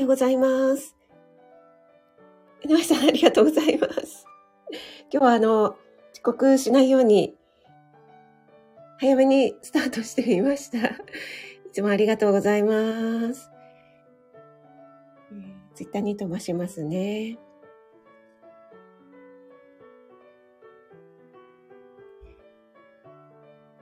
[0.00, 0.96] ようございます。
[2.62, 4.26] 井上さん、ありがとうございます。
[5.12, 5.76] 今日はあの、
[6.12, 7.34] 遅刻しないように、
[8.98, 10.88] 早めにスタートしてみました。
[10.88, 10.92] い
[11.72, 13.50] つもありがとうございます。
[15.74, 17.38] ツイッターに飛ばしますね。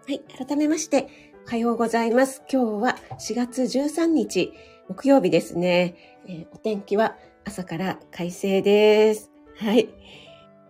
[0.06, 1.08] はい、改めまして、
[1.46, 2.42] おはようございます。
[2.50, 4.52] 今日は4月13日、
[4.88, 5.95] 木曜日ですね。
[6.27, 9.30] えーお天気は朝から快晴です。
[9.59, 9.88] はい。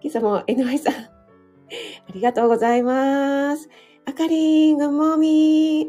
[0.01, 0.99] 今朝も NY さん、あ
[2.13, 3.69] りがとうございます。
[4.07, 5.87] あかりん、グッモー。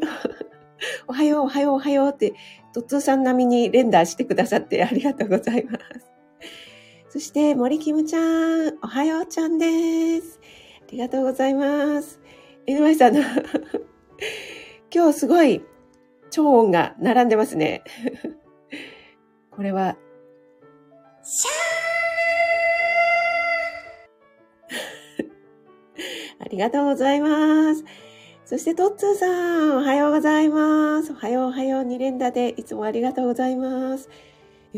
[1.08, 2.34] おはよう、おはよう、おはようって、
[2.72, 5.84] トッツーさん並みに連打してくださってありがとうございます。
[7.08, 10.38] そして、森キムちゃん、おはようちゃんです。
[10.82, 12.20] ありがとうございます。
[12.66, 13.22] NY さんの、
[14.94, 15.62] 今日すごい
[16.30, 17.82] 超音が並んでますね。
[19.50, 19.96] これは、
[21.22, 27.84] シャー ありがとうございます。
[28.44, 29.26] そして、トッツーさ
[29.66, 31.12] ん、おはようございます。
[31.12, 34.08] おはよう、おはよう、2連打で、いつもありがとうございます。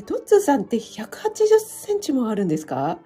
[0.06, 2.98] トッツーさんって180センチもあるんですか？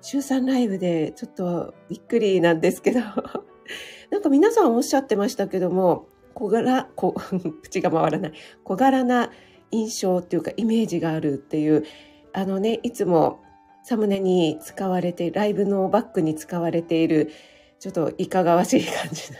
[0.00, 3.00] 週3ライブで、ちょっとびっくりなんですけど。
[4.10, 6.06] なんか皆さんおっしゃってましたけども、
[6.38, 7.16] 小柄、こ
[7.62, 9.32] 口が回らない、小柄な
[9.72, 11.84] 印象っていうかイメージがあるっていう、
[12.32, 13.40] あのね、いつも
[13.82, 17.32] サムネに使われて、ライブのバックに使われている、
[17.80, 19.38] ちょっといかがわしい感じの。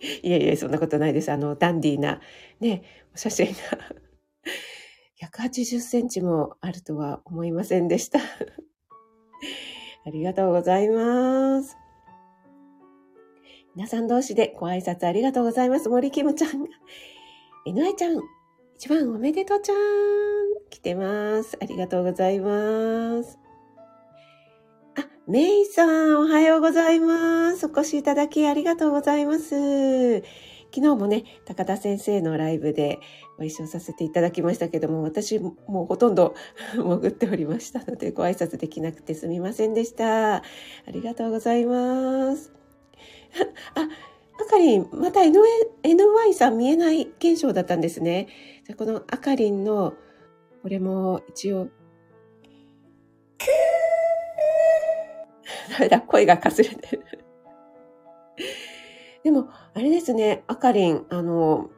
[0.22, 1.32] いえいえ、そんなことないです。
[1.32, 2.20] あの、ダンディーな、
[2.60, 2.82] ね、
[3.14, 3.52] お写真が。
[5.22, 8.18] 180センチもあるとは思いませんでした。
[10.04, 11.79] ありがとうございます。
[13.80, 15.88] 皆さん同士でご挨拶ありがとうございます。
[15.88, 16.68] 森キムちゃんが。
[17.64, 18.20] えのえちゃん、
[18.76, 19.76] 一番おめでとうちゃん。
[20.68, 21.56] 来てます。
[21.62, 23.38] ありがとうございます。
[24.98, 27.68] あ、メイさん、おはようございます。
[27.68, 30.20] お越しいただきありがとうございます。
[30.74, 32.98] 昨日もね、高田先生のライブで
[33.38, 36.34] ご一緒させていただきましたけども、私もうほとんど
[36.76, 40.34] 潜っておりましたので、ご挨拶できなくてすみませんでした。
[40.34, 40.42] あ
[40.88, 42.59] りがとうございます。
[43.74, 45.32] あ、あかりん、また NY,
[45.82, 48.28] NY さん見えない現象だったんですね。
[48.66, 49.94] じゃこのあかりんの、
[50.62, 51.68] これも一応、
[55.70, 57.04] ダメだ、声がかすれてる。
[59.24, 61.70] でも、あれですね、あかりん、あの、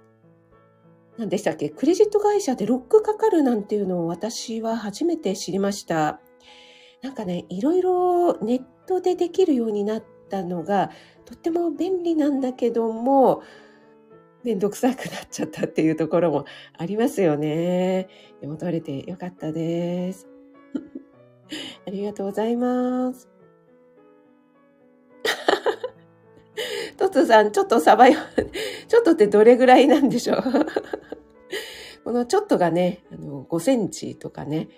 [1.19, 6.21] 何でしたっけ、クレジット会社でロックかかるなんていうのを私は初めて知りました。
[7.03, 10.91] なんかね、いろいろネットでできるようになったのが、
[11.27, 13.43] とっても便利なんだけども、
[14.43, 18.09] めんどくさくなっちゃったっていうところもありますよね。
[18.41, 20.27] でも取れてよかったです。
[21.87, 23.29] ありがとうございます。
[26.97, 28.19] トツさん、ちょっとさばよ、
[28.89, 30.43] ちょっとってどれぐらいなんでしょう？
[32.05, 34.69] このちょっとがね、あの、5センチとかね。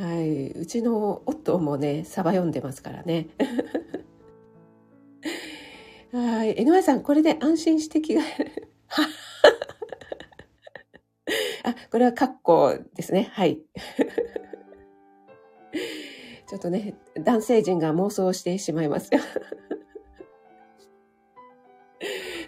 [0.00, 0.50] はい。
[0.52, 3.28] うちの夫もね、サバ読んでますからね。
[6.10, 6.56] はい。
[6.56, 8.72] NY さん、これで安心して着替える。
[11.64, 13.28] あ、これはカッコですね。
[13.32, 13.60] はい。
[16.48, 19.20] ちょっとね、男性陣が妄想してしまいますよ。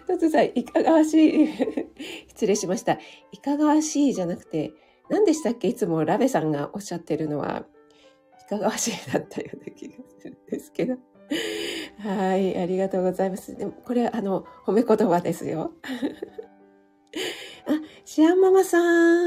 [0.07, 1.49] トツさん、いかがわしい。
[2.29, 2.97] 失礼しました。
[3.31, 4.73] いかがわしいじゃなくて、
[5.09, 5.67] 何でしたっけ？
[5.67, 7.65] いつもラベさんがおっしゃってるのは、
[8.45, 10.97] いかがわしいだったような気がするんですけど。
[11.99, 13.55] はい、ありがとうございます。
[13.55, 15.71] でも、これ、あの、褒め言葉ですよ。
[17.65, 18.79] あ、シアンママさ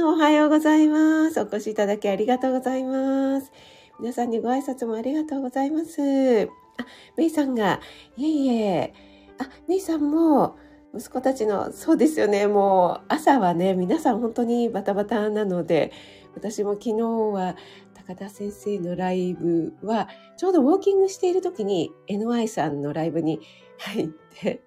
[0.03, 1.41] ん、おはようございます。
[1.41, 3.51] お越しいただきありがとうございます。
[3.99, 6.01] 皆さんにご挨拶もありがとうございます。
[6.43, 7.81] あ、メイさんが、
[8.17, 8.95] いえいえ、
[9.39, 10.57] あ、メイさんも、
[10.97, 15.93] 息子たちの、そうですよね、もう朝はね、皆さん本当にバタバタなので、
[16.35, 17.57] 私も昨日は
[17.95, 23.41] 高田先生のライブは、ちょうどウォーキングしている時に NY さんのライブに
[23.79, 24.63] 入って、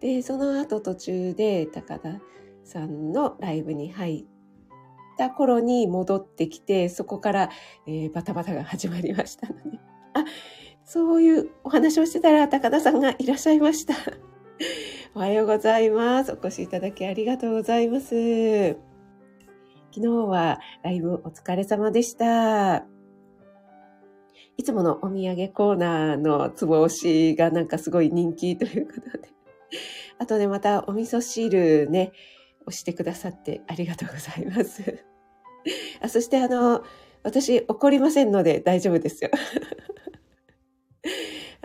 [0.00, 2.20] で、その後途中で高田
[2.64, 4.26] さんのライブに入っ
[5.16, 7.50] た頃に戻ってきて、そこから、
[7.86, 9.78] えーバタバタが始まりましたので、
[10.14, 10.24] あ、
[10.84, 13.94] そういうお話をしてたら高田さんがいらっしゃいました。
[15.14, 16.32] おはようございます。
[16.32, 18.76] お越しいただきありがとうございます。
[19.94, 22.86] 昨日はライブお疲れ様でした。
[24.56, 29.28] いつものお土産コーナーのつぼ押しがなんかすごい人気ということで。
[30.18, 32.12] あとね、またお味噌汁ね、
[32.66, 35.04] 押してくださってありがとうございます。
[36.02, 36.82] あそしてあの、
[37.22, 39.30] 私怒りませんので大丈夫ですよ。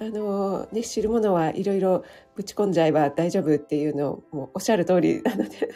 [0.04, 2.04] あのね、知るものはいろいろ
[2.36, 5.74] ぶち込んじゃえば大丈夫っていうのをもおっしゃる通りなので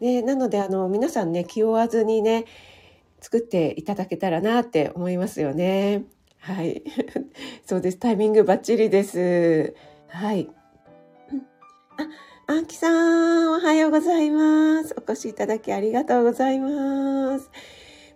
[0.00, 2.46] ね、なのであの皆さんね気負わずにね
[3.20, 6.04] 作っていただけたらなって思いますよね。
[6.38, 6.82] はい。
[7.66, 7.98] そうです。
[7.98, 9.74] タイミングバッチリです。
[10.08, 10.48] はい。
[12.46, 14.96] あ、あきさん、おはようございます。
[14.98, 17.50] お越しいただきありがとうございます。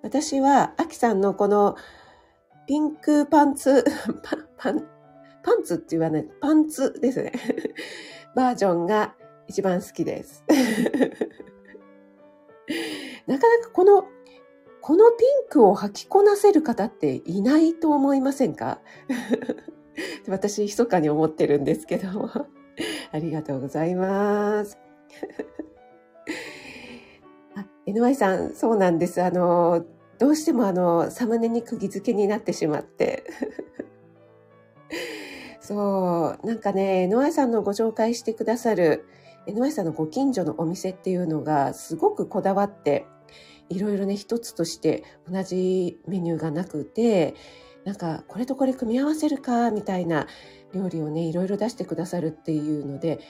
[0.03, 1.77] 私は、あきさんのこの
[2.67, 3.85] ピンクパンツ、
[4.23, 4.87] パ パン、
[5.43, 7.33] パンツって言わない、パンツですね。
[8.35, 9.15] バージョンが
[9.47, 10.45] 一番好きです。
[13.27, 14.05] なかなかこの
[14.81, 18.81] このピンクを履きこなせる方っていないと思いませんか？
[20.29, 22.31] 私、密かに思ってるんですけども。
[23.13, 24.77] ありがとうございます。
[27.55, 29.23] あ、NY さん、そうなんです。
[29.23, 29.85] あの、
[30.19, 33.25] どうしてもあの、サムネに釘付けになってしまって。
[35.61, 39.07] そう、なんかね、NY さんのご紹介してくださる、
[39.47, 43.07] NY さんのご近所のお店っていうのがすごくこだわって、
[43.71, 47.35] いろいろね、一つとして同じメニューがなくて、
[47.85, 50.27] なんかこれとこれ組み合わせるかみたいな
[50.75, 53.21] 料理をね、いろいろ出してくださるっていうので、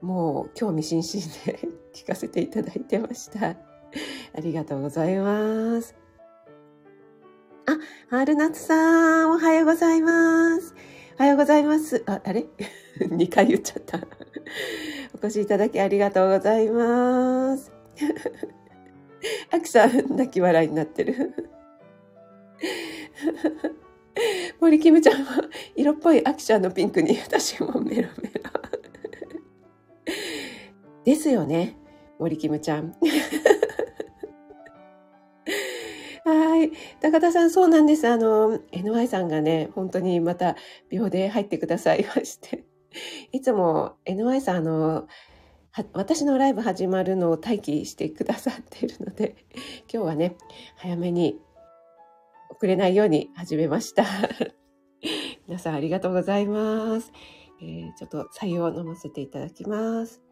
[0.00, 3.50] もう興味津々で 聞かせていただいてました。
[3.50, 6.03] ありがとうございます。
[7.74, 7.78] あ、
[8.10, 10.74] 春夏さん、おはようございます。
[11.18, 12.04] おはようございます。
[12.06, 12.46] あ、あれ
[13.00, 13.98] ?2 回言っちゃった。
[15.14, 17.72] お越しいただきありがとうございます。
[19.50, 21.34] アキさん、泣き笑いになってる。
[24.60, 25.42] 森キムちゃんは
[25.74, 28.50] 色っぽいアキちゃんのピンクに私もメロメロ。
[31.04, 31.76] ですよね、
[32.20, 32.94] 森キムちゃん。
[36.24, 36.72] はい。
[37.00, 38.08] 高田さん、そうなんです。
[38.08, 40.56] あの、NY さんがね、本当にまた
[40.88, 42.64] 秒で入ってくださいまして。
[43.32, 45.08] いつも NY さん、あの、
[45.92, 49.36] 私のライブ始まるのを待機してくださっているので、
[49.92, 50.36] 今日はね、
[50.76, 51.38] 早めに
[52.50, 54.04] 遅れないように始めました。
[55.46, 57.12] 皆さんありがとうございます。
[57.60, 60.23] えー、ちょっと採用を飲ませていただきます。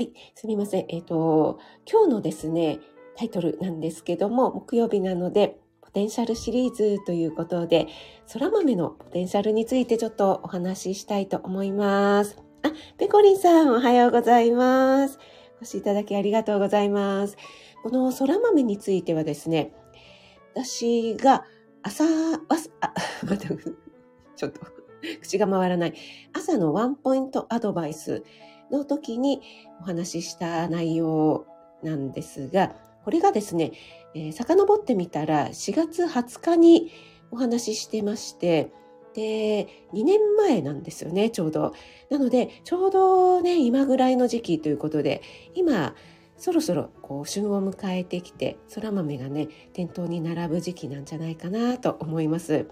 [0.00, 0.86] はい、すみません。
[0.88, 2.78] えっ、ー、と、今日のですね、
[3.18, 7.86] タイトルなんですけども、木曜日なので、ポテンシャルシリーズということで、
[8.32, 12.38] 空豆のポテンシャルについてちょっとお話ししたいと思います。
[12.62, 15.18] あ、ペコリンさんおはようございます。
[15.60, 17.36] お越しいただきありがとうございます。
[17.82, 19.74] この空豆についてはですね、
[20.54, 21.44] 私が
[21.82, 22.94] 朝、あ、
[23.28, 23.64] 待って、
[24.34, 24.60] ちょっと
[25.20, 25.94] 口が回らない。
[26.32, 28.22] 朝のワンポイントアドバイス
[28.70, 29.42] の時に
[29.80, 31.46] お話しした内容
[31.82, 32.74] なんですが、
[33.04, 33.72] これがですね、
[34.14, 36.92] えー、遡ってみたら4月20日に
[37.30, 38.72] お話ししてまして、
[39.14, 41.74] で、2年前なんですよね、ちょうど。
[42.10, 45.22] なので、ちょうどね、今ぐらいの時期ということで、
[45.54, 45.94] 今、
[46.36, 52.66] そろそろこう旬を迎えてきて、そら豆がね、店頭に並ぶ時期なんじゃないかなと思います。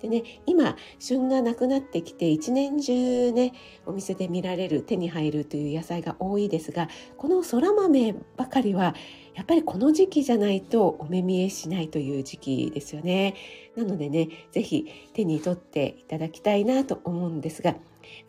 [0.00, 3.52] でね、今、旬がなくなってきて、一年中ね、
[3.86, 8.94] お店で見られる、手に入るという野菜が多いですが、このそら豆ばかりは、
[9.34, 13.34] やっぱりこの時期じゃないとお目見えしないという時期ですよね。
[13.76, 17.74] なのでね、ぜひ手に取っていただきたいなと思うんですが、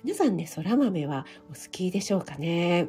[0.03, 2.87] 皆さんね、そら豆はお好きでしょうかね？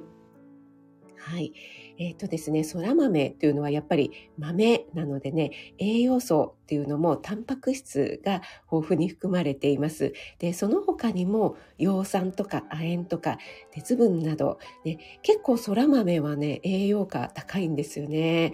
[1.17, 1.53] はい。
[1.99, 10.13] えっ、ー、とですね、そら豆というのはやっぱり豆なのでね、栄養素っていうのもタンパク質が豊富に含まれています。
[10.39, 13.39] で、その他にも葉酸とか亜鉛とか
[13.71, 18.53] 鉄分など、ね、結構そら豆はね、栄養価高いんですよね。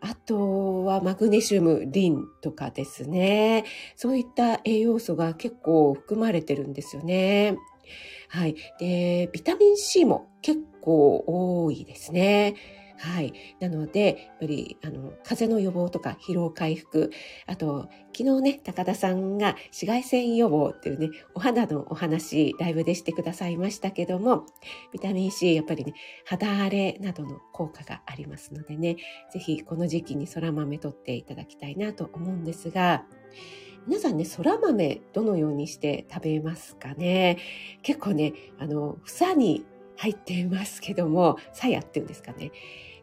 [0.00, 3.64] あとはマグネシウム、リンとかですね。
[3.96, 7.58] そういった栄養素が結構含まれてるんですよね。
[8.28, 8.54] はい。
[8.78, 12.54] で、ビタミン C も結構多いですね。
[13.02, 13.32] はい。
[13.60, 17.10] なので、やっぱり、あの、風邪の予防とか疲労回復、
[17.46, 24.44] あと、昨日ね、高田さんが紫外線予防っていうね、お肌のお話、ライブでしてくださいましたけども、
[24.92, 25.94] ビタミン C、やっぱりね、
[26.26, 28.96] 肌荒れなどの効果がありますのでね、
[29.32, 33.06] ぜひこの時期に空豆取っていただきたいなと思うんですが、
[33.86, 37.38] 皆さんね、空豆どのようにして食べますかね？
[37.80, 39.64] 結構ね、あの、房に
[40.00, 42.52] 入ってますけども、鞘っていうんですかね。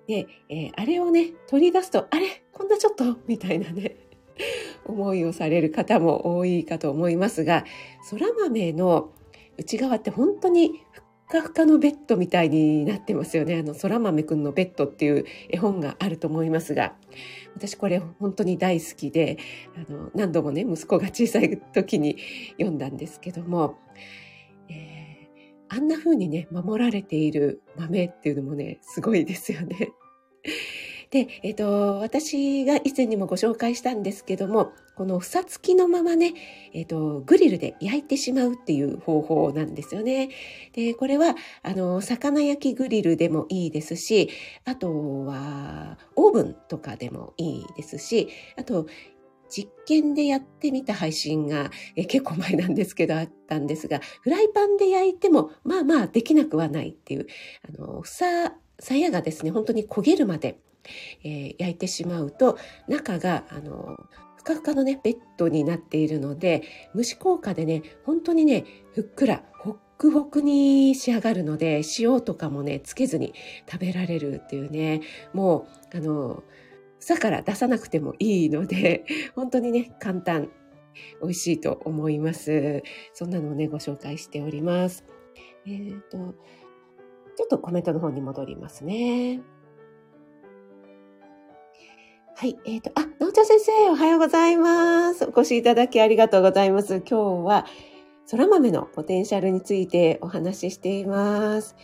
[0.07, 3.97] で、えー、あれをね、取り出すと、あれこんなちょっとみたいなね、
[4.85, 7.65] 思いをされる方も多いかと思いますが、
[8.01, 9.11] そら豆の
[9.57, 13.59] 内側って本当にふっかふかのベッドみたいになってますよね。
[13.59, 16.95] あの、そら豆くんのベッドっていう絵本があると思いますが、
[17.55, 19.37] 私これ本当に大好きで、
[19.75, 22.17] あの、何度もね、息子が小さい時に
[22.53, 23.77] 読んだんですけども、
[25.69, 29.91] あんな風にね、守られている豆っていうのもね、すごいですよね。
[31.09, 36.33] で、えっ、ー、と、私が以前にもご紹介したんですけども、この房付きのままね、
[36.73, 40.29] えっ、ー、と、グリルで焼いてしまうっていう方法なんですよね。
[40.73, 44.29] で、これは、あの、魚焼きグリルでもいいですし、
[44.65, 48.87] あとは、オーブンとかでもいいですし、あと、
[49.49, 57.27] 実験でやってみた配信がえ結構前なんですけどあったんですが、フライパンで焼いてもまあまあできなくはないっていう、
[57.67, 60.59] あの、さ、さやがですね、本当に焦げるまで
[61.23, 63.97] えー、焼いてしまうと中があの
[64.37, 66.63] ふかふかのねベッドになっているので
[66.95, 73.33] 蒸し効果でね本当にねふっくらほっくほくに仕上がるので塩とかもねつけずに
[73.69, 75.01] 食べられるっていうね
[75.33, 76.43] もうあの
[76.99, 80.49] 房から出さなくてもいいので 本当にね簡単
[81.21, 85.05] 美味しいと思いますそんなのをねご紹介しております
[85.65, 86.35] えっ、ー、と
[87.37, 89.41] ちょっとコメントの方に戻りますね。
[92.35, 92.57] はい。
[92.65, 95.25] えっ、ー、と、あ、なおちゃん先生、おはようございます。
[95.25, 97.03] お越しいただきありがとうございます。
[97.07, 97.65] 今日は、
[98.29, 101.75] 空豆のポテンシャルについてお話ししています。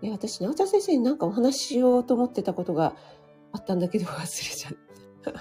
[0.00, 2.96] ね、私、なおちゃん先生になんかお話ししようと思ってたことが
[3.54, 4.72] あったんだけど忘れちゃっ
[5.22, 5.32] た。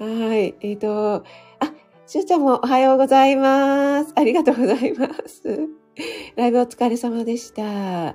[0.04, 0.54] はい。
[0.60, 1.72] えっ、ー、と、あ、
[2.06, 4.12] しゅうちゃんもおはようございます。
[4.16, 5.68] ありがとうございます。
[6.36, 7.62] ライブお疲れ様でした。
[7.62, 8.14] え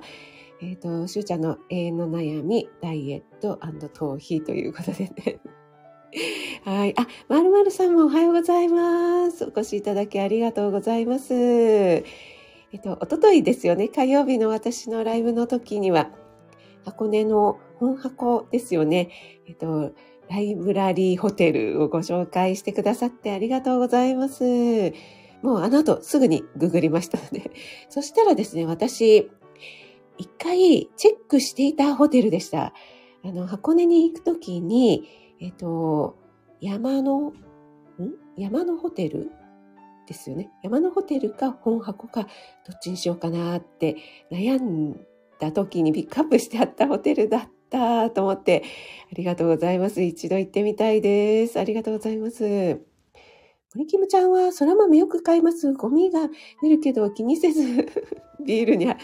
[0.60, 5.38] ー、と、しゅうちゃんの永遠の悩み、ダイエット逃避ということでね。
[6.64, 6.94] はい。
[6.98, 9.44] あ、まるまるさんもおはようございます。
[9.44, 11.32] お越しいただきありがとうございます。
[11.34, 12.02] え
[12.78, 13.86] っと、おとといですよね。
[13.86, 16.10] 火曜日の私のライブの時には、
[16.84, 19.10] 箱根の本箱ですよね。
[19.46, 19.92] えっと、
[20.30, 24.92] ライブラリーホテルをご紹介してくださってありがとうございます。
[25.42, 27.50] もうあの後すぐにググりましたので。
[27.90, 29.30] そしたらですね、私、
[30.16, 32.72] 一回チェックしていたホテルでした。
[33.22, 35.08] あの、箱根に行くときに、
[35.40, 36.16] えっと、
[36.60, 37.34] 山の、ん？
[38.36, 39.30] 山のホテル
[40.06, 40.50] ですよね。
[40.62, 42.28] 山のホテルか本箱か、ど
[42.74, 43.96] っちにしようかなって
[44.30, 44.98] 悩ん
[45.38, 48.62] だ時にピックアップしてあったホテルだったと思って、
[49.10, 50.02] ありがとうございます。
[50.02, 51.58] 一度行ってみたいです。
[51.58, 52.80] ありがとうございます。
[53.74, 55.72] 森キムちゃんは空豆よく買います。
[55.72, 56.28] ゴミが
[56.62, 57.88] 出るけど気にせず
[58.46, 58.96] ビールには。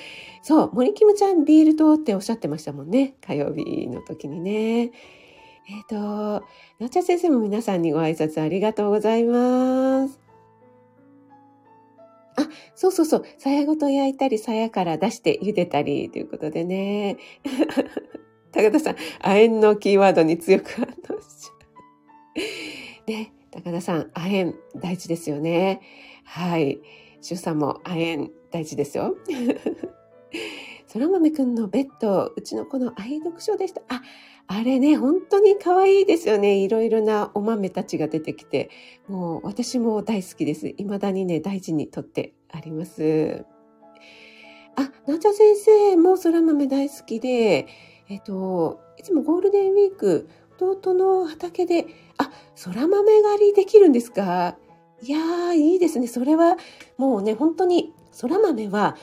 [0.43, 3.17] そう、森キムちゃんビールとっておっしゃってましたもんね。
[3.21, 4.93] 火曜日の時にね。
[5.69, 5.97] えっ、ー、と、
[6.79, 10.21] なおちゃん先生も皆さんにご挨拶ありがとうございます。
[12.37, 13.25] あ、そうそうそう。
[13.39, 17.17] さやごと焼いたり、さやから出して茹でたりということでね。
[18.53, 21.53] 高田さん、亜鉛のキーワードに強く反応しちゃ
[23.07, 23.11] う。
[23.11, 23.33] ね。
[23.51, 25.81] 高田さん、亜鉛大事ですよね。
[26.25, 26.81] はい。
[27.21, 29.17] 主さんも亜鉛大事ですよ。
[30.93, 33.83] 空豆くんのベッド、うちの子の愛読書でした。
[33.89, 34.03] あ、
[34.49, 36.57] あれね、本当に可愛いですよね。
[36.57, 38.71] いろいろなお豆たちが出てきて、
[39.07, 40.75] もう私も大好きです。
[40.77, 43.45] 未だにね、大事にとってあります。
[44.75, 47.69] あ、なちゃ先生も空豆大好きで、
[48.11, 50.29] えっと、いつもゴールデンウィーク、
[50.61, 51.87] 弟の畑で、
[52.19, 52.31] あ、
[52.65, 54.59] 空豆狩りできるんですか？
[55.01, 56.09] いやー、いいですね。
[56.09, 56.57] それは、
[56.99, 58.97] もうね、本当に、空豆は、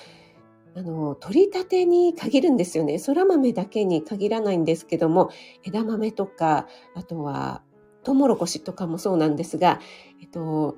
[0.76, 3.00] あの、取り立てに限るんですよね。
[3.00, 5.30] 空豆だけに限らないんですけども、
[5.64, 7.64] 枝豆とか、あとは、
[8.04, 9.80] トウモロコシとかもそうなんですが、
[10.22, 10.76] えっと、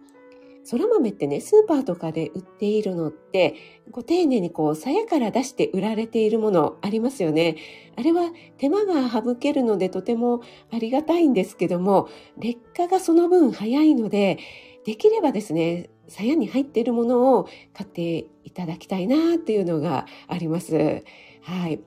[0.70, 3.56] 空豆ってね、スーパーとかで売っているのって、
[3.92, 7.56] こう丁寧にこう、鞘から出して売られているものありますよね。
[7.96, 12.08] あれは手間が省けるのでとてもありがたいんですけども、
[12.38, 14.38] 劣化がその分早いので、
[14.86, 21.04] できればですね、鞘に入っているものを買っていただきたいなっていうのがあります。
[21.42, 21.80] はい。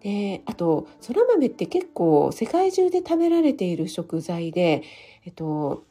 [0.00, 4.82] で、あと、空豆って結構世界中で食べられている食材で、
[5.24, 5.84] えっと、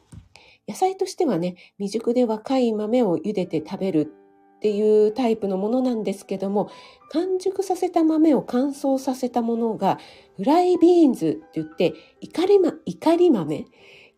[0.68, 4.12] 野菜としてはね、未熟で若い豆を茹でて食べる
[4.56, 6.70] っていうタイプのものなんですけども、
[7.10, 9.98] 完熟させた豆を乾燥させたものが、
[10.36, 13.64] フライビーンズって言って、怒り,、ま、怒り豆っ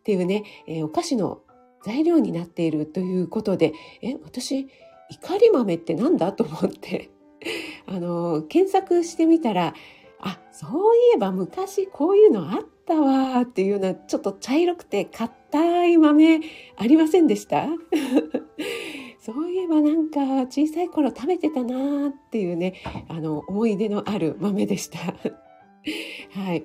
[0.04, 1.42] ていうね、えー、お菓子の
[1.84, 4.68] 材料になっているということで、え、私、
[5.10, 7.10] 怒り豆ってなんだと思って、
[7.86, 9.74] あの、検索してみたら、
[10.20, 15.04] あ、そういえば昔こういうのあったわっていうような、ちょっと茶色くて
[15.50, 16.40] 硬い豆
[16.76, 17.68] ありませんでした？
[19.20, 22.74] そういえばなんか小さい頃食べてたなーっていうね、
[23.08, 24.98] あの、思い出のある豆でした。
[26.32, 26.64] はい。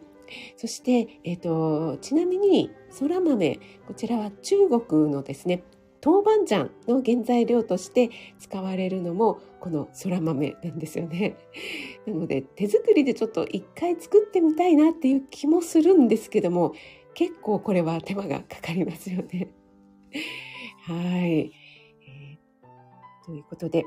[0.56, 5.64] そして、え、ー、と、ちなみに、空豆、こちらは中国のですね、
[6.04, 11.38] 豆板醤の原材料として使われるのもこの空豆なんですよね。
[12.06, 16.74] なので手作りでちょっと一回作ってみたいなっていう気もするんですけども
[17.14, 19.50] 結構これは手間がかかりますよね。
[20.86, 20.94] は
[21.26, 23.84] い、えー、ということで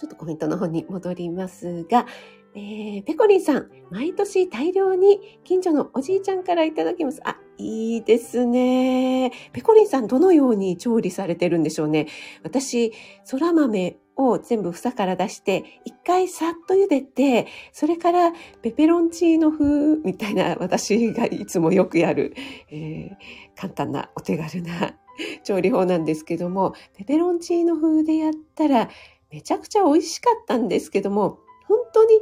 [0.00, 2.06] ちょっとコメントの方に戻りますが、
[2.54, 7.20] えー、ペコリンさん、毎年大量に近所のおじいちゃんからいただきます。
[7.22, 9.30] あ、いいですね。
[9.52, 12.06] ペコリンさん、どのように調理されてるんでしょうね。
[12.42, 12.94] 私、
[13.30, 13.98] 空豆
[14.28, 22.34] を全部房から出して、一回さっと茹でて、それからペペロンチーノ風みたいな私がいつもよくやる、
[22.70, 24.94] えー、簡単なお手軽な
[25.44, 28.88] 調理法なんですけども、ペペロンチーノ風でやったら
[29.30, 32.20] めちゃくちゃ美味しかったんですけども、本当に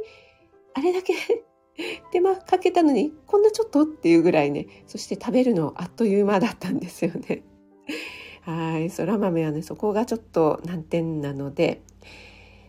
[0.73, 1.13] あれだけ
[2.11, 7.43] 手間かけたのにこんなちょっとっていうぐらいねそして食べるのあっという間だったんですよね。
[8.49, 11.83] はいそら豆はねそこがちょっと難点なので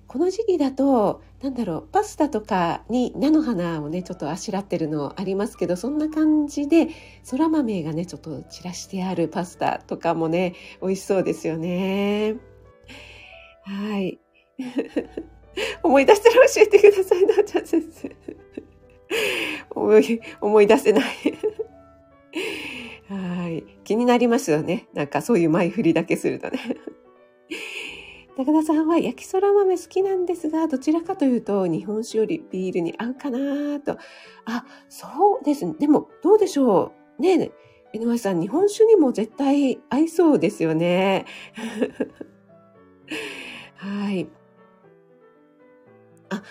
[0.06, 6.88] この時期だとなんだろうパスタとかに菜の花をねちょっとあしらってるのありますけどそんな感じで
[7.22, 12.37] そら豆がねちょっと散らしてあるパスタとかもね美味しそうですよね。
[13.64, 14.18] はい
[15.82, 18.16] 思い出したら教えてくださいな、ちゃん先生。
[20.40, 21.04] 思い出せない
[23.08, 23.79] はい。
[23.90, 24.87] 気になりますよね。
[24.94, 26.61] なんかそういう前振りだけするとね。
[28.38, 33.99] 高田さんは焼きそら豆好きなんですが、どちらかというと日本酒よりビールに合うかなと。
[34.44, 35.75] あ、そうですね。
[35.80, 37.23] でもどうでしょう。
[37.23, 37.52] ね
[37.92, 41.25] え、江上さん、日本酒にも絶対合いそうですよね。
[43.74, 44.29] はい。
[46.31, 46.43] あ、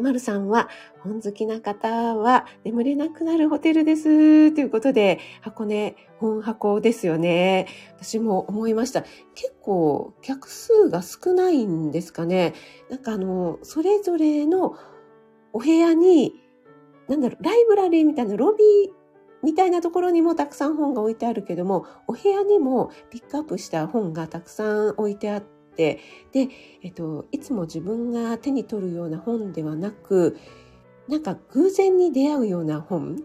[0.00, 0.68] まるさんは、
[1.00, 4.52] 本好きな方は眠れなくなるホテルです。
[4.52, 7.68] ということで、箱根本箱ですよね。
[7.96, 9.02] 私も思いました。
[9.34, 12.54] 結構客数が少ないんですかね。
[12.90, 14.76] なんかあの、それぞれの
[15.52, 16.34] お部屋に、
[17.08, 18.92] なんだろう、ライブラリーみたいなロビー
[19.42, 26.50] みたいなところにもたくさん本が置いてあるけども、お部屋にもピックアップした本がたくさん置いてあって、で、
[26.82, 30.36] えっと、いつも自分が手に取るような本ではなく、
[31.08, 33.16] なんか偶然に出会うような本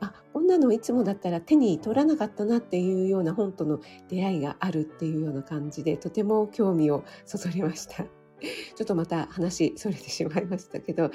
[0.00, 8.04] あこんなのいつもだったら手に取らなかったなっていうような本との出会いがあるっていうような感じでとても興味をそそりました。
[8.74, 11.10] ちょっとまた話それてしまいましたけど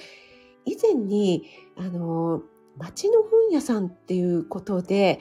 [0.66, 2.44] 以前にあの
[2.78, 5.20] 町の本屋さんっていうことで、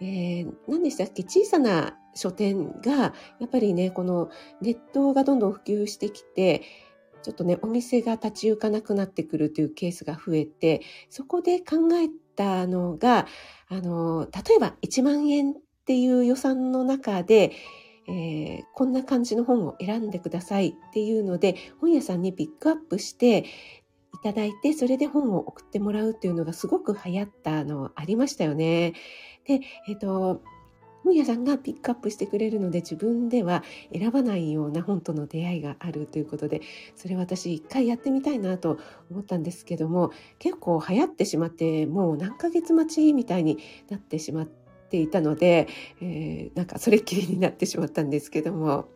[0.00, 1.22] えー、何でしたっけ？
[1.22, 2.92] 小さな書店が、
[3.38, 6.62] やっぱりね、このネットがどんどん普及してきて、
[7.22, 13.26] ちょっとね、お店が立ち行かなくなってくるというケースが増えて、そこで考えたのが、
[13.68, 17.52] あの、例えば1万円っていう予算の中で、
[18.08, 23.44] えー、こんな感じの本を選んでくださいっていうので、本屋さんにピックアップして
[24.14, 28.94] いただいて、それで本を送ってもらうっていうのがすごく流行ったのありましたよね。
[29.44, 30.42] で、えっ、ー、と、
[31.10, 36.60] 本屋さんがピックアップしてくれるので自分では選ばないような本との出会いがあるということで
[36.94, 38.78] それ私一回やってみたいなと
[39.10, 45.66] 思ったんですけども結構流行ってしまってもう何ヶ月待ちみたいになってしまっていたので、
[46.00, 48.88] えー、なんかそれっきりになってしまったんですけども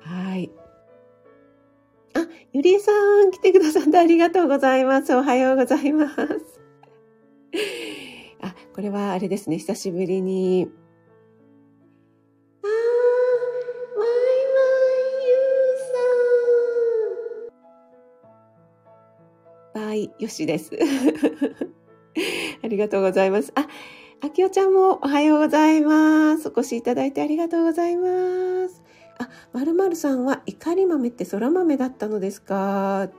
[0.00, 0.50] はい。
[2.14, 2.92] あ、ゆりえさ
[3.24, 5.14] ん来てくださってありがとうございます。
[5.16, 6.14] おはようございます。
[8.42, 9.56] あ、これはあれですね。
[9.56, 10.68] 久しぶりに
[19.94, 20.70] い、よしです。
[22.62, 23.52] ありがとうございます。
[23.54, 23.66] あ、
[24.20, 26.48] あきおちゃんもおはようございます。
[26.48, 28.82] お越しいただいてありがとうございます。
[29.18, 33.10] あ、まるまるさんは怒り豆って空豆だったのですか？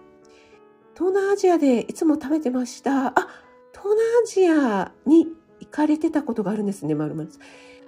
[0.95, 3.07] 東南アジアでいつも食べてました。
[3.07, 3.27] あ、
[3.73, 5.27] 東南アジアに
[5.59, 7.41] 行かれてたことがあるんですね、まるまるさん。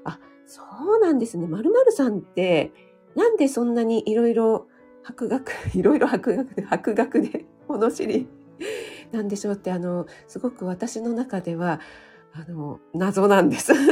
[0.04, 0.63] あ、そ
[0.98, 1.48] うなんですね。
[1.48, 2.71] まるまるさんって、
[3.15, 4.67] なんでそんなにいろいろ
[5.04, 8.28] 博学、 いろいろ博学で、博学で物知り
[9.12, 11.80] なんでしょうって、あの、すごく私の中では、
[12.34, 13.74] あの、謎なんです。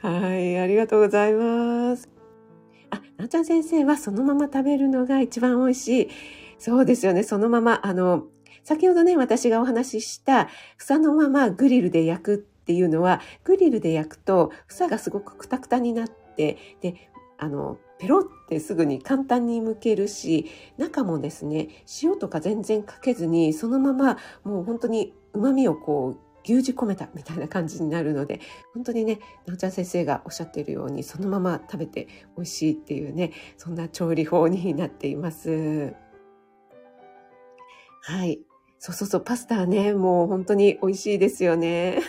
[0.00, 2.08] はい、ありがとうございます。
[2.90, 6.08] あ、なおちゃん先生はそのまま食べるのが一番美味しい。
[6.58, 8.26] そうですよね、そのまま、あの、
[8.64, 21.68] 先ほどね、私がお話しした、房のままグリルで焼くっていうのは、グリルで焼くと、房がすごくクタクタになって、で、あの、ペロってすぐに簡単に剥けるし、中もですね、
[22.02, 28.40] 塩とか全然かけずに、そのままもう本当に旨味をこう、牛耳込めたみたいな感じになるので、
[28.74, 35.94] 本当にね、なおちゃん先生がおっしゃっているように、そのまま食べて美味しいっていうね、そんな調理法になっています。
[38.00, 38.40] はい。
[38.80, 42.00] そうそうそう、パスタね、もう本当に美味しいですよね。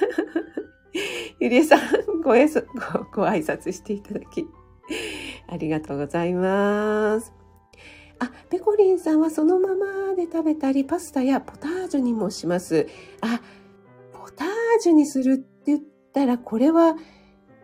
[1.39, 4.47] ゆりえさんごえそご、ご挨拶していただき、
[5.53, 7.31] ありがとうございます。
[8.19, 12.87] あ、ペコリンさんはそのままで食べたり、パスタやポタージュにもします。
[13.21, 13.39] あ、
[14.11, 14.47] ポター
[14.81, 16.95] ジュにするって言ったら、これは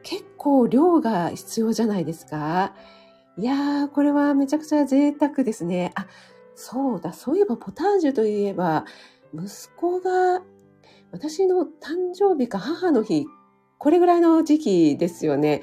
[0.03, 2.75] 結構量が必要じゃないですか？
[3.37, 5.91] いやー、これはめちゃくちゃ贅沢ですね。
[5.95, 6.05] あ、
[6.55, 8.85] そうだ、そういえばポタージュといえば、
[9.33, 10.43] 息子が、
[11.11, 13.25] 私の誕生日か母の日、
[13.79, 15.61] これぐらいの時期ですよね。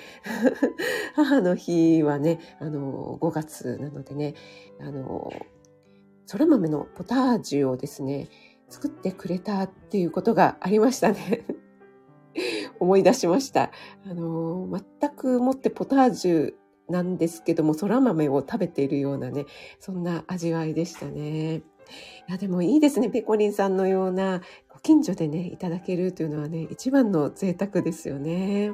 [1.15, 4.35] 母の日はね、あの、5月なのでね、
[4.81, 5.31] あの、
[6.25, 8.29] そら豆のポタージュをですね、
[8.71, 11.45] 作ってくれたっていうことがありましたね。
[12.81, 13.71] 思い出しました。
[14.05, 14.67] あの、
[15.01, 16.55] 全くもってポタージュ
[16.89, 19.45] なんですけども、そら豆を食べているようなね、
[19.79, 21.61] そんな味わいでしたね。
[22.29, 23.11] いや、でもいいですね。
[23.11, 28.71] ペコリンさんのような、ご近所でね、いただけるというのはね、一番の贅沢ですよね。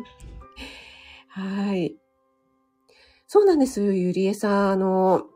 [1.29, 1.97] はい。
[3.27, 3.81] そうなんです。
[3.81, 5.27] ゆりえさん、あの、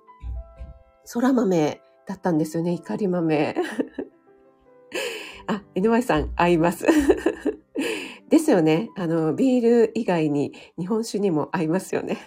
[1.04, 2.72] そら豆だったんですよね。
[2.72, 3.54] 怒り豆。
[5.46, 6.84] あ、NY さん、合います。
[8.28, 8.90] ですよね。
[8.96, 12.18] あの、ビール以外に日本酒にも合いますよね。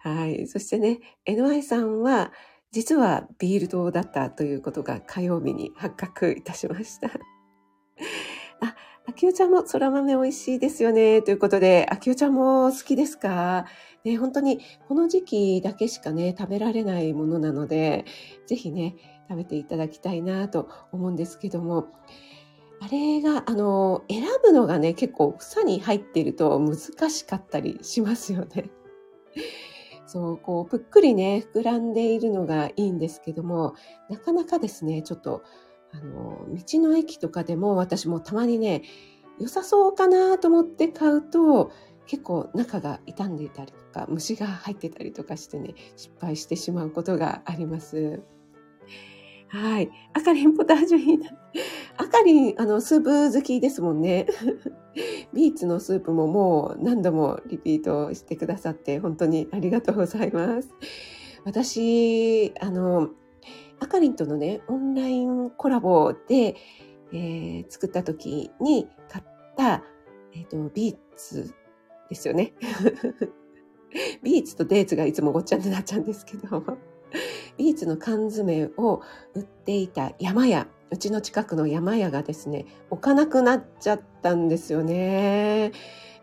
[0.00, 0.46] はい。
[0.46, 2.32] そしてね、NY さんは、
[2.74, 7.06] 実はビール島だったということが火曜日に発覚いたしました。
[7.06, 7.12] あ、
[9.06, 11.22] あきおちゃんも空豆美味しいですよね。
[11.22, 13.66] ということで、あきおちゃんも好きですか？
[14.04, 14.58] ね、本当に
[14.88, 18.04] この時期だけしかね、食べられないものなので、
[18.46, 18.96] ぜひね、
[19.30, 21.86] 食べていただきたいなと思うんですけども、
[22.80, 28.68] あれが、あの、選ぶのがね、結構房に入っていると難しかったりしますよね。
[30.14, 33.74] そう、こう、ぷっくりね、膨らんでいるのがいいんですけども、
[34.08, 35.42] なかなかですね、ちょっと、
[35.90, 38.82] あの、道の駅とかでも私もたまにね、
[39.40, 41.72] 良さそうかなと思って買うと、
[42.06, 48.22] 結構中が傷んでいたりとか、虫が入ってたりとかしてね、失敗してしまうことがあります。
[49.54, 49.90] はい。
[50.12, 51.30] あかりんポタージュいいな。
[51.96, 54.26] あかりん、あの、スープ好きですもんね。
[55.32, 60.70] ビーツのスープももう何度もリピートしてくださって本当にありがとうございます。
[61.44, 63.10] 私、あの、
[63.78, 66.56] あかりんとのね、オンラインコラボで、
[67.12, 69.24] えー、作った時に買っ
[69.56, 69.84] た、
[70.32, 71.54] えっ、ー、と、ビーツ
[72.08, 72.54] ですよね。
[74.24, 76.93] ビーツとデーツがいつもごっちゃになっちゃうんですけど。
[77.56, 79.02] ビーツの缶詰を
[79.34, 85.72] 売っていた山屋、うちの近くの山屋がですね、置かなくなっちゃったんですよね。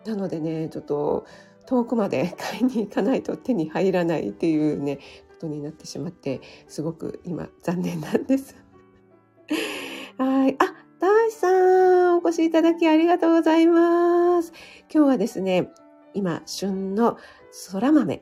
[0.06, 1.26] なのでね、ちょっと
[1.66, 5.02] 遠くまで買いに行かないと手に入らないっていうね、こ
[5.42, 8.56] とになってしまって、すごく今残念なんです。
[10.18, 10.56] はい。
[10.60, 11.52] あ、大さ
[12.12, 14.54] ん、お越しいただきありがとうございます。
[14.94, 15.72] 今日はですね、
[16.14, 17.18] 今、旬の
[17.72, 18.22] 空豆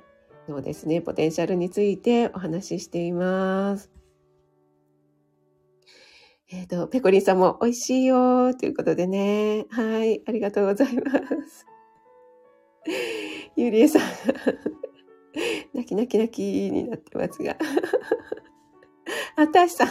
[0.50, 3.90] のですね、ポテンシャルについてお話ししています。
[6.52, 9.68] えっ、ー、と、ペコリンさんも美味しいよということでね。
[9.70, 11.12] はい、ありがとうございま
[11.48, 11.66] す。
[13.56, 14.02] ゆりえさん
[15.74, 17.56] 泣き泣き泣きになってますが。
[19.36, 19.88] あたしさん、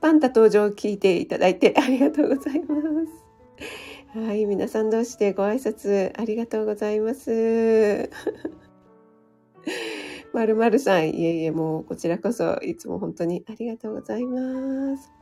[0.00, 2.76] パンタ登場を聞いていただいてありがとうございま
[4.14, 4.18] す。
[4.18, 8.10] はい、皆さん同士でご挨拶ありがとうございます。
[10.32, 15.12] まるまるさん、いえいえ、もうこちらこそいつも本当にありがとうございます。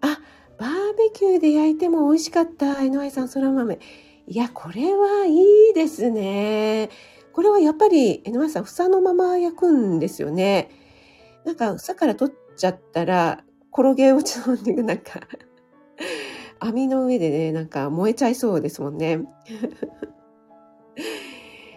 [0.00, 0.18] あ、
[0.58, 2.82] バーベキューで焼いても美味しかった。
[2.82, 3.78] 井上さん、そら豆。
[4.26, 6.90] いや、これはいいですね。
[7.32, 10.70] これはやっぱり、井上さん、房のまま焼くんですよね。
[11.44, 15.20] なんか、房から取っちゃったら、転げ落ちそうになんか
[16.60, 19.20] 網の上でね、なんか燃えちゃいそうですもんね。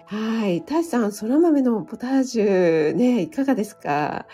[0.09, 0.63] はい。
[0.63, 4.25] タイさん、空豆のポタージュ、ね、いかがですか？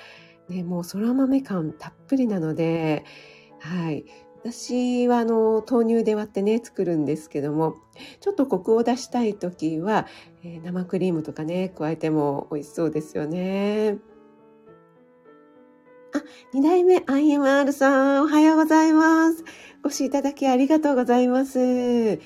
[0.47, 3.03] ね、もう空豆感たっぷりなので、
[3.59, 4.05] はい。
[4.39, 7.75] 私はあの豆乳で割ってね作るんですけども
[8.21, 10.05] ちょっとコクを出したい時は、
[10.43, 13.97] えー、生クリームとかね加えても美味しそうですよね。
[16.13, 19.43] あ、二代目 IMR さん、おはようございます。
[19.83, 22.19] ご視聴いただきありがとうございます。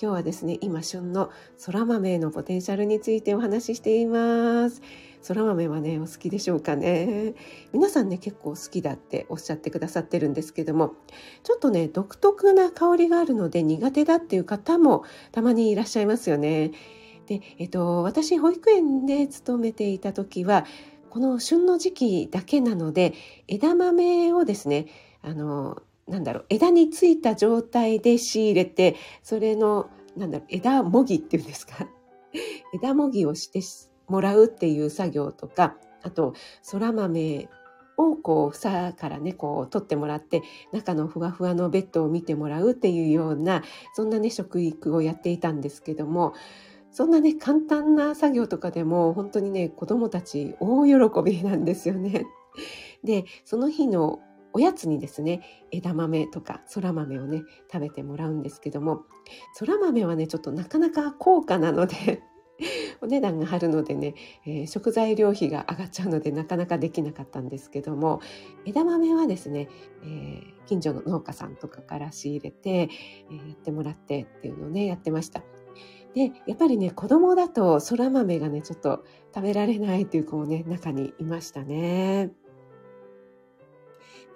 [0.00, 1.28] 今日はですね、今旬の
[1.66, 4.80] 空豆のポテンシャルについてお話ししています。
[5.26, 7.34] 空豆はね、お好きでしょうかね。
[7.72, 10.94] 皆さんね、結構好きだっておっしゃってくださってるんですけども、
[11.42, 16.70] ちょっとね、独特な香りがあるので苦手だっていう方もたまにいらっしゃいますよね。
[17.26, 20.64] で、えっと、私、保育園で勤めていた時は、
[21.10, 23.14] この旬の時期だけなので、
[23.48, 24.86] 枝豆をですね、
[25.22, 31.86] あの、なんだろう、枝についた状態で仕入れて、それの、なんだろう、枝もぎっていうんですか？
[32.74, 33.60] 枝もぎをして
[34.08, 37.48] もらうっていう作業とか、あと、そら豆
[37.98, 40.42] をこう房からねこう取ってもらって
[40.72, 46.32] 中のふわふわのベッドを見てもらうっていうようなそんなね食育をやっていたんですけども
[46.92, 52.24] そんなね簡単な作業とかでも本当にね子どもたち大喜びなんですよね。
[53.02, 54.20] でその日の
[54.52, 59.02] おやつにですね枝豆とかそら豆をね食べてもらうんですけども
[59.54, 62.22] そら豆はねちょっとなかなか高価なので
[63.00, 68.20] お値段が張るのでね、えー、食材料費が上がっちゃうのでなかなかできなかったんですけども
[68.64, 69.68] 枝豆はですね、
[70.02, 75.42] えー、近所の農家さんとかから仕入れて、えー、やってもらってっていうのをねやってました。
[76.14, 82.32] でやっぱりね子供だとそら豆がねちょっと食べられないっていう子もね中にいましたね。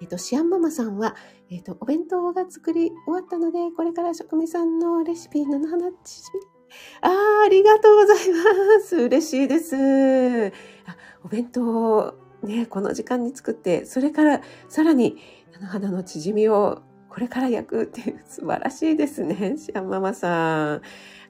[0.05, 1.15] っと、シアンママさんは、
[1.49, 5.93] えっと、お弁当が作り終わったので、これから職味さんのレシピの話
[7.01, 8.95] ああ、ありがとうございます。
[8.97, 9.75] 嬉しいです。
[10.85, 15.17] あお弁当、ね、この時間に作って、それからさらに、
[15.55, 19.55] あの花の縮みをこれから焼くっていう素晴らしいですね。
[19.57, 20.81] シアンママさん。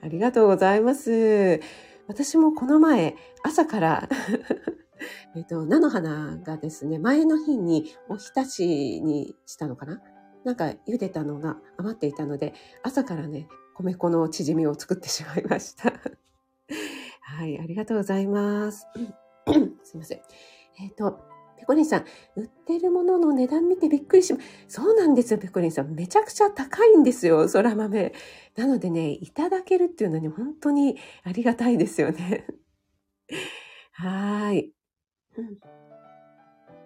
[0.01, 1.59] ありがとうございます。
[2.07, 4.09] 私もこの前、朝から
[5.35, 10.01] えっと、菜の花がですね、前の日におひたしにしたのかな？
[10.43, 12.53] なんか茹でたのが余っていたので、
[12.83, 15.93] 朝からね、米粉のチヂミを作ってしまいました。
[17.21, 18.87] はい、ありがとうございます。
[19.83, 20.21] すいません。
[20.79, 21.19] えっ、ー、と、
[21.57, 25.95] ペコリンさん、売ってるものの値段見てびっくりしま、そうなんですよ、ペコリンさん。
[25.95, 28.13] めちゃくちゃ高いんですよ、空豆。
[28.57, 32.45] なのでね、いただけるっていうのに本当にありがたいですよね。
[33.93, 34.73] はい。
[35.37, 35.57] うん、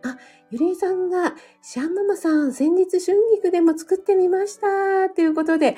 [0.09, 0.17] あ、
[0.51, 5.09] ゆりえさんが、シャンママさん、先日春菊でも作ってみました。
[5.09, 5.75] ということで、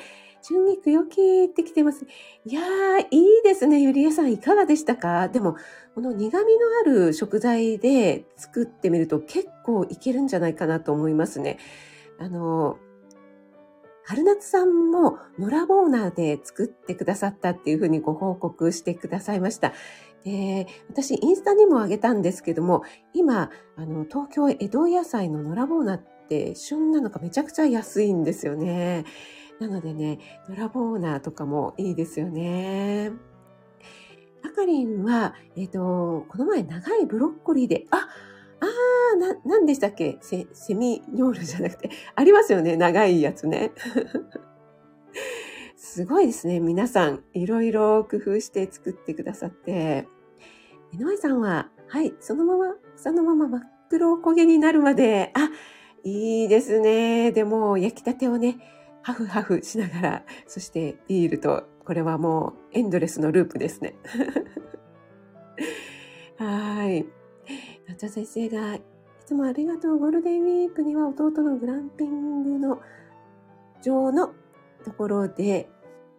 [0.48, 2.06] 春菊よきってきてます。
[2.46, 3.80] いやー、いいですね。
[3.80, 5.28] ゆりえさん、いかがでしたか？
[5.28, 5.56] でも、
[5.94, 11.58] この苦味のある食材で作ってみると結構いけるんじゃないかなと思いますね。
[12.18, 12.78] あの、
[14.04, 19.72] 春夏さんも野良ボーナーで作ってくださったっていうふうにご報告してくださいました。
[20.24, 22.82] で、私インスタにもあげたんですけども、
[23.14, 29.04] 今、あの、東京江戸野菜の野良ボーナって旬なのかめちゃくちゃ安いんですよね。
[29.60, 33.12] なのでね、ドラボーナとかもいいですよね。
[34.42, 38.08] あかりんは、えっ、ー、と、この前長いブロッコリーで、あ、
[38.60, 40.18] あー、な、なんでしたっけ？
[40.22, 43.72] セセミニョールじゃなくて、ありますよね長いやつね。
[45.92, 46.60] すごいですね。
[46.60, 50.06] 皆さん、いろいろ工夫して作ってくださって。
[50.92, 55.50] 井上さんは、はい、そのまま、そのまま真っ黒焦げになるまで、あ、
[56.04, 57.32] いいですね。
[57.32, 58.58] でも、焼きたてをね、
[59.02, 63.96] ハフハフしながら、そしてビールと、これはもうエンドレスのループですね。
[66.38, 67.04] はい。
[67.88, 68.82] なっちゃ先生が、い
[69.26, 69.98] つもありがとう。
[69.98, 72.80] ゴールデンウィークには弟のグランピングの
[73.82, 74.32] 上の
[74.84, 75.68] ところで、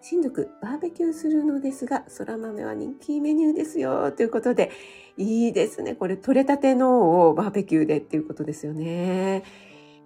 [0.02, 4.12] 親族バーベキューするのですが、空豆は人気メニューですよ。
[4.12, 4.72] ということで、
[5.18, 5.94] いいですね。
[5.94, 9.44] これ、取れたてのをバーベキューでっていうことですよね。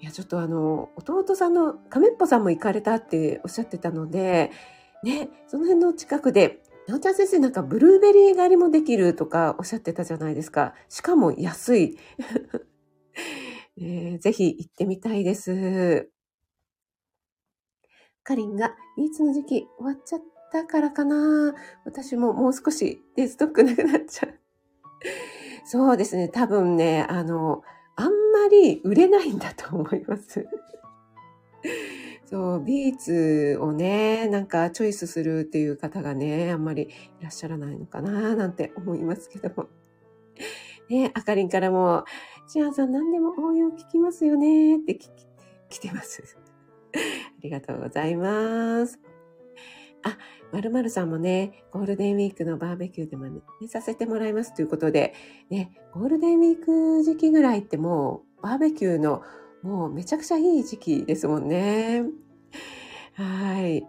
[0.02, 4.52] いや、ちょっとあの、弟さんの亀っぽさんも行かれたっておっしゃってたので、
[5.02, 10.74] ね、その辺の近くで、なおちゃん先生なんかブルーベリー狩りもできるとかおっしゃってたじゃないですか。
[10.90, 11.98] しかも安い。
[13.78, 16.15] え ー、ぜひ行ってみたいです。
[18.26, 21.54] かりんが、いつの時期終わっちゃったからかな
[21.86, 24.40] 私ももう少しデストックなくなっちゃう。
[25.64, 26.28] そうですね。
[26.28, 27.62] 多分ね、あの、
[27.96, 30.46] あんまり売れないんだと思います。
[32.26, 39.68] そう、ビーツをね、なんかチョイスするっていう方がね、あんまりいらっしゃらないのかななんて思いますけども。
[40.90, 42.06] ね、あかりんからも、
[42.48, 45.10] シアンさん何でも応用聞きますよねって聞
[45.70, 46.38] 来てます。
[47.46, 49.00] ありがとうございます。
[50.04, 50.18] あ、
[50.52, 55.14] まるまるさんもね、ゴールデンウィークのバーベキューでもね、させてもらいますということで、
[55.52, 59.22] ね、ゴールデンウィーク時期ぐらいってもうバーベキューの
[59.62, 62.04] もうめちゃくちゃいい時期ですもんね。
[63.14, 63.84] はい。
[63.84, 63.86] 2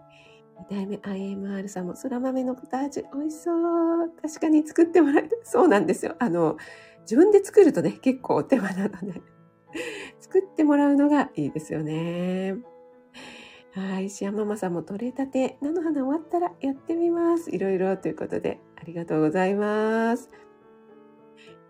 [0.69, 4.11] 代目 IMR さんも空豆のポタージュ美味しそう。
[4.21, 5.35] 確かに作ってもらえた。
[5.43, 6.15] そうなんですよ。
[6.19, 6.57] あの、
[7.01, 9.21] 自分で作るとね、結構お手間なので、
[10.19, 12.55] 作ってもらうのがいいですよね。
[13.77, 14.09] はい。
[14.09, 17.51] シアママさんも取れたて、菜の花終わったらやってみます。
[17.51, 20.31] いろいろということで、ありがとうございます。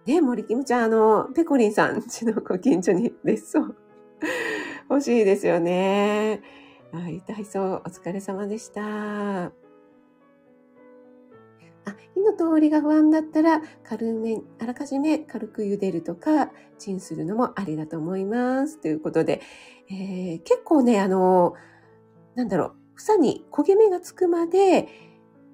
[0.06, 3.76] ね、森キムちゃん、あの、ペコリンさんちのご近所に別荘
[4.90, 6.42] 欲しいですよね。
[6.94, 9.48] はい、体操お疲れ様でした。
[9.48, 9.52] あ、
[12.14, 18.80] 火の通りが不安だったら、軽め、あらかじめ軽く茹でるとか、チンするのもありだと思います。
[18.80, 19.42] ということで、
[19.92, 21.56] えー、結構ね、あの、
[22.38, 24.88] なんだろう、房に焦げ目がつくまで、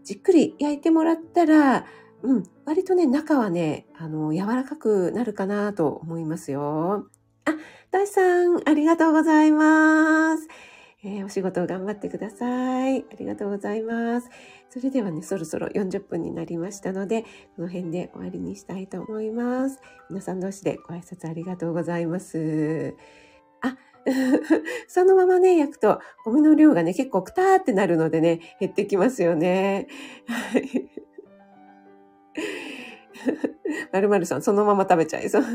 [0.03, 1.85] じっくり焼いてもらったら、
[2.23, 7.07] うん、割とね、中はね、あの、柔らかくなるかなと思いますよ。
[7.45, 7.55] あ、
[7.89, 10.49] 大さん、ありがとうございます。
[11.05, 12.99] えー、お仕事頑張ってください。
[12.99, 14.29] ありがとうございます。
[14.69, 17.23] それではね、そろそろ40分になりましたので、
[17.55, 19.79] この辺で終わりにしたいと思います。
[20.09, 22.93] 皆さん同士でご挨拶ありがとうございます。
[23.61, 23.77] あ、
[24.87, 29.87] そのままね、焼くと、米の量がね、結構くたーってなるのでね、減ってきますよね。
[30.27, 30.89] はい。
[33.91, 35.41] まるまるさん、そのまま食べちゃいそう。
[35.41, 35.49] は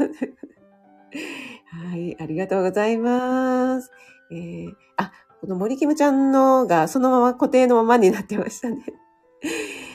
[1.96, 3.90] い、ありがとうございます。
[4.30, 8.84] えー、あ、この森キムちゃんのがそのまま固定のままになってましたね。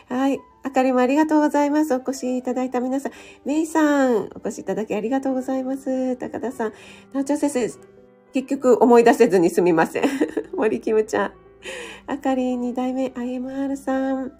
[0.10, 0.40] はい。
[0.64, 1.94] あかりもありがとうございます。
[1.94, 3.12] お越しいただいた皆さん。
[3.46, 6.16] めいさん、お越しいただきありがとうございます。
[6.18, 6.74] 高田さん。
[7.14, 7.70] なおちゃん先生、
[8.34, 10.04] 結局思い出せずにすみません。
[10.58, 11.32] 森キムちゃん。
[12.08, 14.32] あかりん二代目 IMR さん。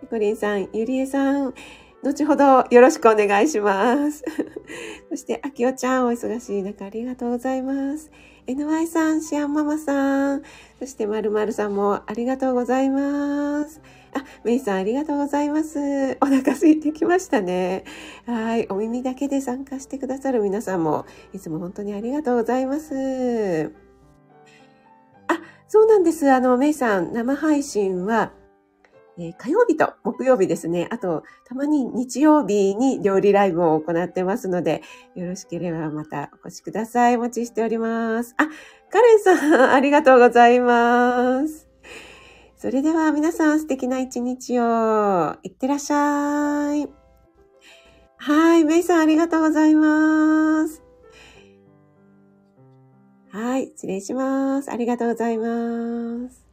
[0.00, 1.54] ピコリンさん、ゆりえさん。
[2.02, 4.24] 後ほどよろしくお願いします。
[5.10, 8.10] そして、あきおちゃん、お忙しい中ありがとうございます。
[8.46, 10.42] NY さん、シアンママさん、
[10.78, 13.80] そしてまるまるさんもありがとうございます。
[14.14, 16.16] あ、メイさんありがとうございます。
[16.20, 17.84] お腹空いてきましたね。
[18.26, 18.66] はい。
[18.70, 23.72] お耳だけで参加してくださる皆さんも、いつも本当にありがとうございます。
[25.28, 26.30] あ、そうなんです。
[26.30, 28.32] あの、メイさん、生配信は、
[29.16, 30.88] えー、火曜日と木曜日ですね。
[30.90, 34.82] あと、たまに日曜日に料理ライブを行ってますので、
[35.14, 37.16] よろしければまたお越しください。
[37.16, 38.34] お待ちしております。
[38.38, 38.46] あ、
[38.90, 41.63] カレンさん、ありがとうございます。
[42.64, 45.36] それでは皆さん素敵な一日を。
[45.42, 46.88] いってらっしゃい。
[48.16, 50.82] はい、メイさんありがとうございます。
[53.30, 54.70] はい、失礼します。
[54.70, 56.43] ありがとうございます。